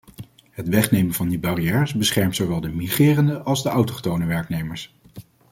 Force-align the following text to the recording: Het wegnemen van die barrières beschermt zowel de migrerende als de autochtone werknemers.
Het 0.51 0.67
wegnemen 0.67 1.13
van 1.13 1.29
die 1.29 1.39
barrières 1.39 1.93
beschermt 1.93 2.35
zowel 2.35 2.61
de 2.61 2.69
migrerende 2.69 3.39
als 3.41 3.63
de 3.63 3.69
autochtone 3.69 4.25
werknemers. 4.25 4.93